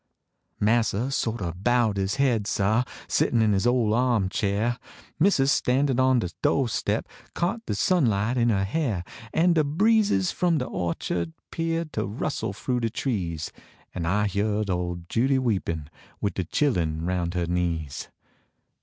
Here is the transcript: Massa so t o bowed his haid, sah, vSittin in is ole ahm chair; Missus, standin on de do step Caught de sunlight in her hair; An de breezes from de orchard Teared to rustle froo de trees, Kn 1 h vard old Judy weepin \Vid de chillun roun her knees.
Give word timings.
Massa 0.59 1.11
so 1.11 1.31
t 1.37 1.43
o 1.45 1.51
bowed 1.51 1.97
his 1.97 2.15
haid, 2.15 2.47
sah, 2.47 2.83
vSittin 3.07 3.39
in 3.43 3.53
is 3.53 3.67
ole 3.67 3.93
ahm 3.93 4.29
chair; 4.29 4.79
Missus, 5.19 5.51
standin 5.51 5.99
on 5.99 6.17
de 6.17 6.29
do 6.41 6.65
step 6.67 7.07
Caught 7.35 7.67
de 7.67 7.75
sunlight 7.75 8.35
in 8.35 8.49
her 8.49 8.63
hair; 8.63 9.03
An 9.31 9.53
de 9.53 9.63
breezes 9.63 10.31
from 10.31 10.57
de 10.57 10.65
orchard 10.65 11.33
Teared 11.51 11.91
to 11.91 12.07
rustle 12.07 12.51
froo 12.51 12.79
de 12.79 12.89
trees, 12.89 13.51
Kn 13.93 14.01
1 14.05 14.25
h 14.25 14.33
vard 14.41 14.71
old 14.71 15.07
Judy 15.07 15.37
weepin 15.37 15.87
\Vid 16.19 16.33
de 16.33 16.45
chillun 16.45 17.05
roun 17.05 17.31
her 17.33 17.45
knees. 17.45 18.09